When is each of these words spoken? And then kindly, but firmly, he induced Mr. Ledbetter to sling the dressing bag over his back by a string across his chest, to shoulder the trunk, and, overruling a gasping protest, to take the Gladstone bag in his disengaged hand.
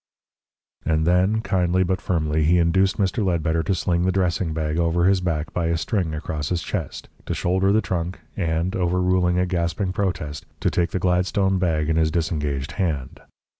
And 0.83 1.05
then 1.05 1.41
kindly, 1.41 1.83
but 1.83 2.01
firmly, 2.01 2.43
he 2.43 2.57
induced 2.57 2.97
Mr. 2.97 3.23
Ledbetter 3.23 3.61
to 3.61 3.75
sling 3.75 4.01
the 4.01 4.11
dressing 4.11 4.51
bag 4.51 4.79
over 4.79 5.05
his 5.05 5.21
back 5.21 5.53
by 5.53 5.67
a 5.67 5.77
string 5.77 6.15
across 6.15 6.49
his 6.49 6.63
chest, 6.63 7.07
to 7.27 7.35
shoulder 7.35 7.71
the 7.71 7.81
trunk, 7.83 8.19
and, 8.35 8.75
overruling 8.75 9.37
a 9.37 9.45
gasping 9.45 9.93
protest, 9.93 10.47
to 10.61 10.71
take 10.71 10.89
the 10.89 10.97
Gladstone 10.97 11.59
bag 11.59 11.87
in 11.87 11.97
his 11.97 12.09
disengaged 12.09 12.71
hand. 12.81 13.19